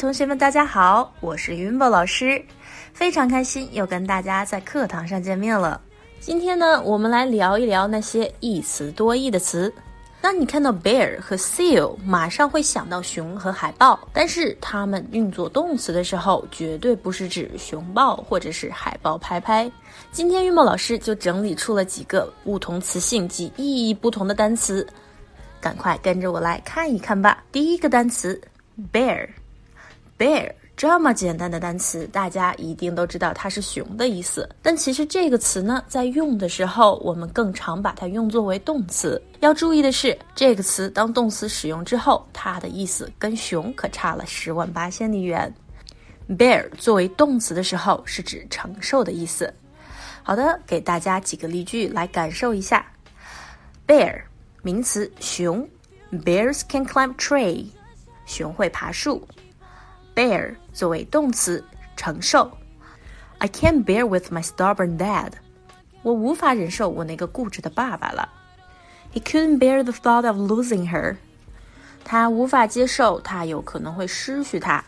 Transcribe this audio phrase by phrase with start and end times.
[0.00, 2.42] 同学们，大家好，我是云宝老师，
[2.94, 5.78] 非常开心又跟大家在课堂上见面了。
[6.20, 9.70] 今天呢，我们来聊一聊那些一词多义的词。
[10.22, 19.70] 当你看到 bear 和 seal，马上会想到熊和海豹，但是它们运作动词的时候，绝对不是指熊抱或者是海豹拍拍。
[20.10, 24.86] 今天云宝老师就整理出了几个不同词性及意义不同的单词，
[25.60, 27.44] 赶快跟着我来看一看吧。
[27.52, 28.40] 第一个单词
[28.90, 29.28] bear
[30.20, 30.52] bear。
[30.76, 34.48] 这么简单的单词，大家一定都知道它是熊的意思。
[34.62, 39.20] 但其实这个词呢，在用的时候，我们更常把它用作为动词。
[39.40, 45.52] 要注意的是，这个词当动词使用之后，它的意思跟熊可差了十万八千里远。
[46.28, 49.52] Bear 作为动词的时候，是指承受的意思。
[50.22, 52.86] 好的，给大家几个例句来感受一下。
[53.86, 54.22] Bear
[54.62, 55.68] 名词，熊。
[56.10, 57.66] Bears can climb tree，
[58.24, 59.26] 熊会爬树。
[60.20, 61.64] Bear 作为动词，
[61.96, 62.50] 承受。
[63.38, 65.32] I can't bear with my stubborn dad。
[66.02, 68.28] 我无法忍受我那个固执的爸爸了。
[69.14, 71.16] He couldn't bear the thought of losing her。
[72.04, 74.84] 他无法接受他有可能会失去她。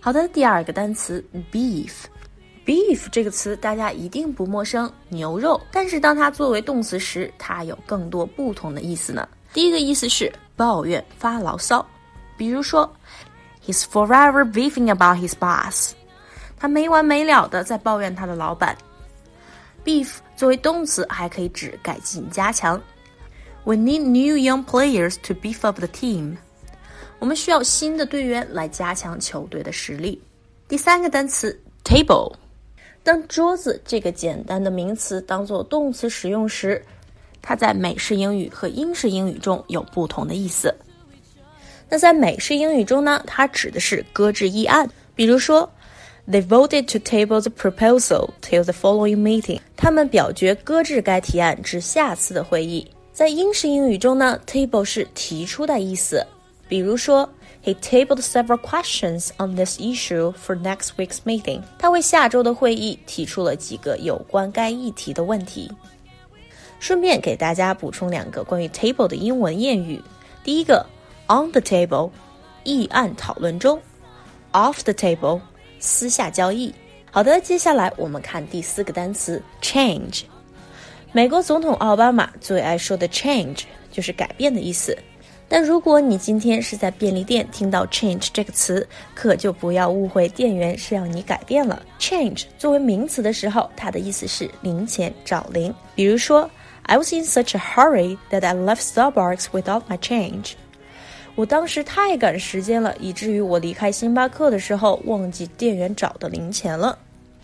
[0.00, 1.92] 好的，第二个单词 beef。
[2.64, 5.60] beef 这个词大家一定不陌生，牛肉。
[5.70, 9.28] 但是当它作为动词时，它有更多不同的意思呢。
[9.52, 11.86] 第一个意思是抱怨、发牢骚，
[12.38, 12.90] 比如说。
[13.66, 15.92] He's forever beefing about his boss。
[16.58, 18.76] 他没完没了的在抱怨他的老板。
[19.84, 22.80] Beef 作为动词还可以指改进、加强。
[23.64, 26.36] We need new young players to beef up the team。
[27.18, 30.22] 我们需要新的队员来加强球队的实力。
[30.68, 32.32] 第三个单词 table。
[33.02, 36.84] 当桌子这个简单的名词当做动词使用时，
[37.40, 40.74] 它在美式英语和英式英语中有不同的意思。
[41.88, 44.90] 那在美式英语中呢，它指的是搁置议案。
[45.14, 45.70] 比如说
[46.28, 49.60] ，They voted to table the proposal till the following meeting。
[49.76, 52.90] 他们表决搁置该提案至下次的会议。
[53.12, 56.26] 在英式英语中呢，table 是提出的意思。
[56.68, 57.28] 比如说
[57.64, 61.62] ，He tabled several questions on this issue for next week's meeting。
[61.78, 65.70] 他为下周的会议提出了几个有关该议题的问题。
[66.80, 70.02] 顺便给大家补充两个关于 table 的英文谚语。
[70.42, 70.84] 第一个。
[71.28, 72.10] On the table，
[72.62, 73.80] 议案讨论中
[74.52, 75.40] ；off the table，
[75.80, 76.72] 私下交易。
[77.10, 80.22] 好的，接下来我们看第四个单词 change。
[81.10, 84.96] 美国总统奥巴马最爱说的 change 就是改变的意思。
[85.48, 91.82] 但如果你今天是在便利店听到 change 这个词，可就不要误会店员是让你改变了。
[91.98, 95.74] change 作为名词的时候，它的意思是零钱找零。
[95.94, 96.48] 比如说
[96.82, 100.52] ，I was in such a hurry that I left Starbucks without my change。
[101.36, 106.98] 我当时太赶时间了，以至于我离开星巴克的时候忘记店员找的零钱了。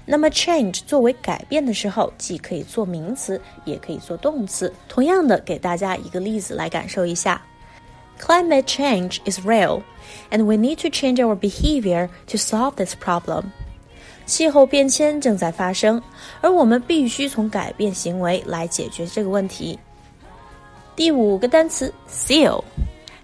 [0.06, 4.72] 那么，change 作为改变的时候，既可以做名词，也可以做动词。
[4.88, 7.40] 同样的，给大家一个例子来感受一下
[8.18, 9.82] ：Climate change is real,
[10.30, 13.44] and we need to change our behavior to solve this problem。
[14.24, 16.02] 气候变迁正在发生，
[16.40, 19.78] 而我们必须从改变行为来解决这个问题。
[20.96, 22.62] 第五个单词：seal。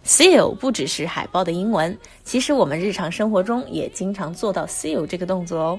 [0.09, 5.79] Seal 不只是海报的英文，其实我们日常生活中也经常做到 seal 这个动作哦。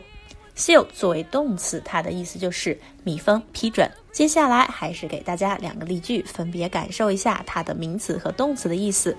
[0.56, 3.90] Seal 作为动词，它的意思就是密封、批准。
[4.12, 9.18] 接下来还是给大家两个例句，分别感受一下它的名词和动词的意思。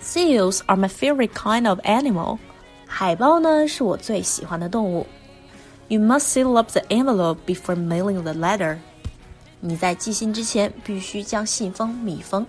[0.00, 2.38] Seals are my favorite kind of animal。
[2.86, 5.04] 海豹呢是我最喜欢的动物。
[5.88, 8.78] You must seal up the envelope before mailing the letter。
[9.58, 12.46] 你在寄信之前必须将信封密封。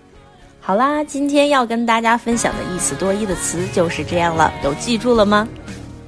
[0.67, 5.47] 好啦，今天要跟大家分享的一词多义的词就是这样了，都记住了吗？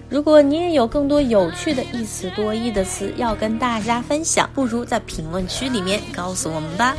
[0.09, 6.97] 如果你也有更多有趣的一词多义的词要跟大家分享，不如在评论区里面告诉我们吧。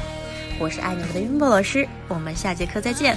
[0.61, 3.17] 我是爱你们的云波老师，我们下节课再见。